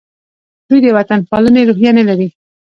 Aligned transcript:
دوی 0.67 0.79
د 0.83 0.87
وطن 0.97 1.19
پالنې 1.29 1.61
روحیه 1.69 1.91
نه 1.97 2.03
لري. 2.09 2.27